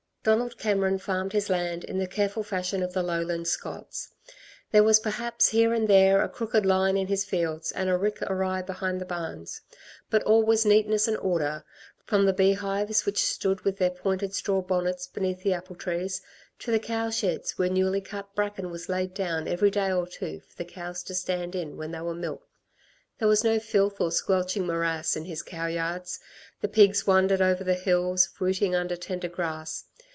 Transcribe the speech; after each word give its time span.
Donald 0.23 0.59
Cameron 0.59 0.99
farmed 0.99 1.33
his 1.33 1.49
land 1.49 1.83
in 1.83 1.97
the 1.97 2.05
careful 2.05 2.43
fashion 2.43 2.83
of 2.83 2.93
the 2.93 3.01
Lowland 3.01 3.47
Scots. 3.47 4.09
There 4.69 4.83
was 4.83 4.99
perhaps 4.99 5.47
here 5.47 5.73
and 5.73 5.87
there 5.87 6.21
a 6.23 6.29
crooked 6.29 6.63
line 6.63 6.95
in 6.95 7.07
his 7.07 7.25
fields 7.25 7.71
and 7.71 7.89
a 7.89 7.97
rick 7.97 8.21
awry 8.21 8.61
behind 8.61 9.01
the 9.01 9.05
barns. 9.05 9.61
But 10.11 10.21
all 10.21 10.43
was 10.43 10.63
neatness 10.63 11.07
and 11.07 11.17
order, 11.17 11.65
from 12.05 12.27
the 12.27 12.33
beehives 12.33 13.03
which 13.03 13.23
stood 13.25 13.61
with 13.61 13.79
their 13.79 13.89
pointed 13.89 14.35
straw 14.35 14.61
bonnets 14.61 15.07
beneath 15.07 15.41
the 15.41 15.53
apple 15.55 15.75
trees, 15.75 16.21
to 16.59 16.69
the 16.69 16.77
cowsheds, 16.77 17.57
where 17.57 17.67
newly 17.69 17.99
cut 17.99 18.35
bracken 18.35 18.69
was 18.69 18.89
laid 18.89 19.15
down 19.15 19.47
every 19.47 19.71
day 19.71 19.91
or 19.91 20.05
two 20.05 20.41
for 20.41 20.55
the 20.55 20.65
cows 20.65 21.01
to 21.05 21.15
stand 21.15 21.55
in 21.55 21.77
when 21.77 21.89
they 21.89 22.01
were 22.01 22.13
milked. 22.13 22.45
There 23.17 23.27
was 23.27 23.43
no 23.43 23.57
filth 23.57 23.99
or 23.99 24.11
squelching 24.11 24.67
morass 24.67 25.15
in 25.15 25.25
his 25.25 25.41
cow 25.41 25.65
yards. 25.65 26.19
The 26.61 26.67
pigs 26.67 27.07
wandered 27.07 27.41
over 27.41 27.63
the 27.63 27.73
hills 27.73 28.29
rooting 28.39 28.75
under 28.75 28.93
the 28.93 29.01
tender 29.01 29.27
grass. 29.27 29.85